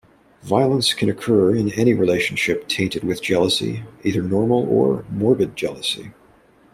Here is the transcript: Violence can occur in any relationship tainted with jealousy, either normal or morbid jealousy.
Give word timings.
Violence 0.41 0.95
can 0.95 1.11
occur 1.11 1.53
in 1.53 1.71
any 1.73 1.93
relationship 1.93 2.67
tainted 2.67 3.03
with 3.03 3.21
jealousy, 3.21 3.83
either 4.03 4.23
normal 4.23 4.67
or 4.67 5.05
morbid 5.11 5.55
jealousy. 5.55 6.11